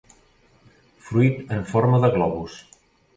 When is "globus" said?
2.17-2.57